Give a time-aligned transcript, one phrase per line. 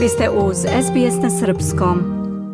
[0.00, 1.98] Vi ste uz SBS na Srpskom.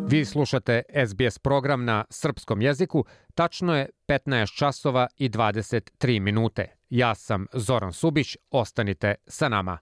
[0.09, 3.05] Vi slušate SBS program na srpskom jeziku.
[3.35, 6.67] Tačno je 15 časova i 23 minute.
[6.91, 9.79] Ja sam Zoran Subić, ostanite sa nama.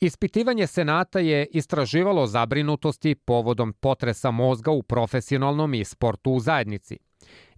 [0.00, 6.98] Ispitivanje Senata je istraživalo zabrinutosti povodom potresa mozga u profesionalnom i sportu u zajednici.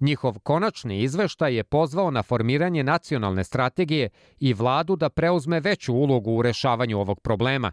[0.00, 6.30] Njihov konačni izveštaj je pozvao na formiranje nacionalne strategije i vladu da preuzme veću ulogu
[6.30, 7.72] u rešavanju ovog problema.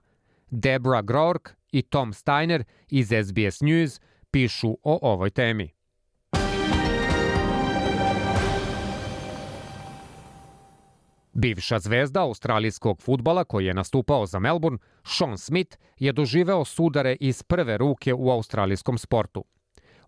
[0.50, 5.76] Debra Grork i Tom Steiner iz SBS News pišu o ovoj temi.
[11.34, 17.44] Bivša zvezda australijskog futbala koji je nastupao za Melbourne, Sean Smith, je doživeo sudare iz
[17.44, 19.44] prve ruke u australijskom sportu.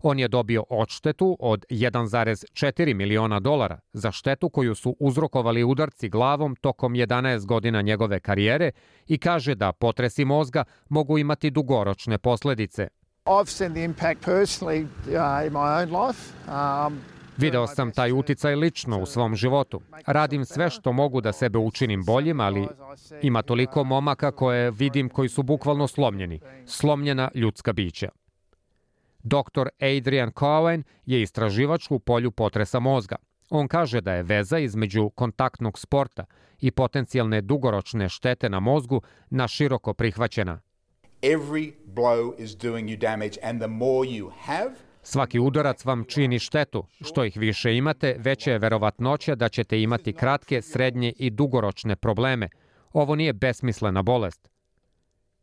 [0.02, 6.56] On je dobio odštetu od 1,4 miliona dolara za štetu koju su uzrokovali udarci glavom
[6.56, 8.70] tokom 11 godina njegove karijere
[9.06, 12.88] i kaže da potresi mozga mogu imati dugoročne posledice.
[13.24, 16.32] I've seen the impact personally uh, in my own life.
[16.48, 17.00] Um,
[17.36, 19.80] Video sam taj uticaj lično u svom životu.
[20.06, 22.66] Radim sve što mogu da sebe učinim boljim, ali
[23.22, 26.40] ima toliko momaka koje vidim koji su bukvalno slomljeni.
[26.66, 28.08] Slomljena ljudska bića.
[29.22, 29.68] Dr.
[29.80, 33.16] Adrian Cohen je istraživač u polju potresa mozga.
[33.50, 36.24] On kaže da je veza između kontaktnog sporta
[36.60, 40.60] i potencijalne dugoročne štete na mozgu na široko prihvaćena.
[41.22, 46.38] Every blow is doing you damage and the more you have, Svaki udarac vam čini
[46.38, 46.84] štetu.
[47.00, 52.48] Što ih više imate, veća je verovatnoća da ćete imati kratke, srednje i dugoročne probleme.
[52.92, 54.48] Ovo nije besmislena bolest.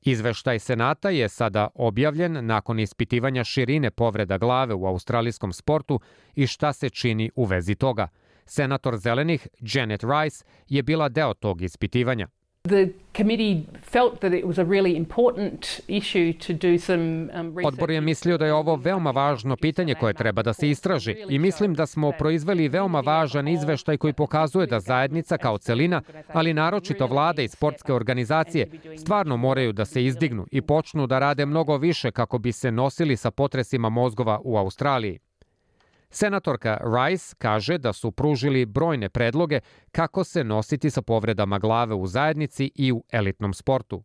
[0.06, 6.00] Izveštaj Senata je sada objavljen nakon ispitivanja širine povreda glave u australijskom sportu
[6.36, 8.08] i šta se čini u vezi toga.
[8.46, 12.28] Senator zelenih Janet Rice je bila deo tog ispitivanja.
[17.66, 21.40] Odbor je mislio da je ovo veoma važno pitanje koje treba da se istraži i
[21.40, 26.02] mislim da smo proizveli veoma važan izveštaj koji pokazuje da zajednica kao celina,
[26.34, 28.68] ali naročito vlade i sportske organizacije
[28.98, 33.18] stvarno moraju da se izdignu i počnu da rade mnogo više kako bi se nosili
[33.18, 35.20] sa potresima mozgova u Australiji.
[36.16, 39.60] Senatorka Rice kaže da su pružili brojne predloge
[39.92, 44.04] kako se nositi sa povredama glave u zajednici i u elitnom sportu.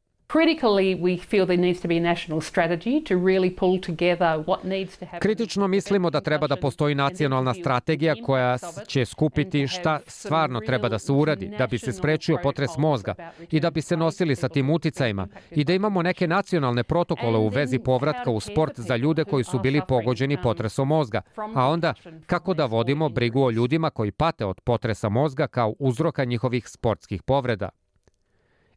[5.21, 10.99] Kritično mislimo da treba da postoji nacionalna strategija koja će skupiti šta stvarno treba da
[10.99, 13.15] se uradi da bi se sprečio potres mozga
[13.51, 17.49] i da bi se nosili sa tim uticajima i da imamo neke nacionalne protokole u
[17.49, 21.21] vezi povratka u sport za ljude koji su bili pogođeni potresom mozga,
[21.55, 21.95] a onda
[22.27, 27.23] kako da vodimo brigu o ljudima koji pate od potresa mozga kao uzroka njihovih sportskih
[27.23, 27.69] povreda.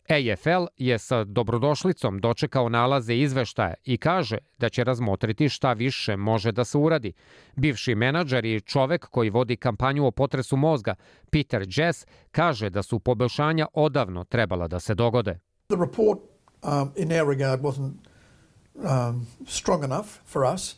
[0.09, 6.51] AFL je sa dobrodošlicom dočekao nalaze izveštaja i kaže da će razmotriti šta više može
[6.51, 7.13] da se uradi.
[7.55, 10.95] Bivši menadžer i čovek koji vodi kampanju o potresu mozga,
[11.31, 15.39] Peter Jess, kaže da su poboljšanja odavno trebala da se dogode.
[15.67, 16.19] The report
[16.63, 17.93] um, in our regard wasn't
[18.75, 20.75] um, strong enough for us.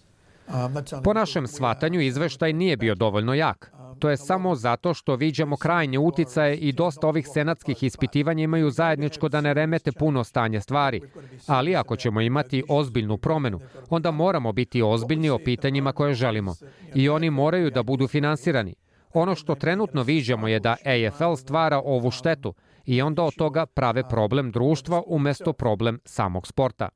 [0.47, 3.71] Um, po našem shvatanju izveštaj nije bio dovoljno jak.
[3.99, 9.29] To je samo zato što viđamo krajnje uticaje i dosta ovih senatskih ispitivanja imaju zajedničko
[9.29, 11.01] da ne remete puno stanje stvari.
[11.47, 16.55] Ali ako ćemo imati ozbiljnu promenu, onda moramo biti ozbiljni o pitanjima koje želimo.
[16.95, 18.75] I oni moraju da budu finansirani.
[19.13, 22.53] Ono što trenutno viđamo je da AFL stvara ovu štetu
[22.85, 26.89] i onda od toga prave problem društva umesto problem samog sporta.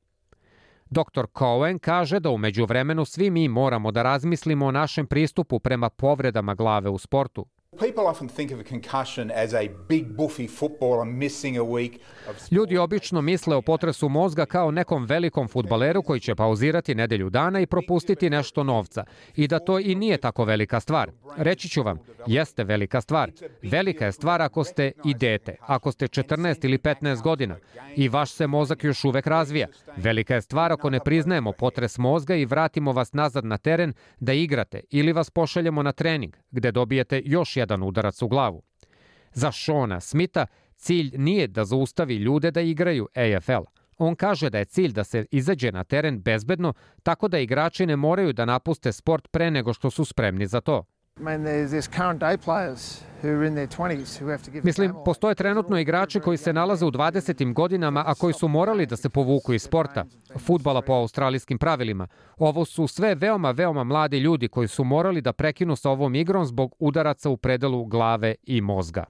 [0.89, 1.25] Dr.
[1.37, 6.55] Cohen kaže da umeđu vremenu svi mi moramo da razmislimo o našem pristupu prema povredama
[6.55, 7.45] glave u sportu.
[12.51, 17.59] Ljudi obično misle o potresu mozga kao nekom velikom futbaleru koji će pauzirati nedelju dana
[17.59, 19.03] i propustiti nešto novca.
[19.35, 21.11] I da to i nije tako velika stvar.
[21.37, 23.31] Reći ću vam, jeste velika stvar.
[23.61, 27.57] Velika je stvar ako ste i dete, ako ste 14 ili 15 godina
[27.95, 29.67] i vaš se mozak još uvek razvija.
[29.97, 34.33] Velika je stvar ako ne priznajemo potres mozga i vratimo vas nazad na teren da
[34.33, 38.61] igrate ili vas pošaljemo na trening gde dobijete još jedan udarac u glavu.
[39.33, 40.45] Za Šona Smita
[40.75, 43.63] cilj nije da zaustavi ljude da igraju AFL.
[43.97, 46.73] On kaže da je cilj da se izađe na teren bezbedno,
[47.03, 50.83] tako da igrači ne moraju da napuste sport pre nego što su spremni za to.
[54.63, 57.53] Mislim, postoje trenutno igrači koji se nalaze u 20.
[57.53, 60.05] godinama, a koji su morali da se povuku iz sporta,
[60.37, 62.07] futbala po australijskim pravilima.
[62.37, 66.45] Ovo su sve veoma, veoma mladi ljudi koji su morali da prekinu sa ovom igrom
[66.45, 69.05] zbog udaraca u predelu glave i mozga.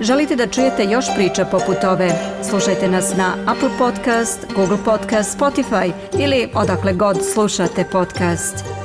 [0.00, 2.10] Želite da čujete još priča poput ove?
[2.50, 8.77] Slušajte nas na Apple Podcast, Google Podcast, Spotify ili odakle god slušate podcast.